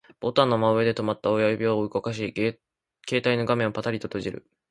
[0.19, 2.57] ボタンの真上で止まった親指を動かし、携
[3.23, 4.49] 帯の画面をパタリと閉じる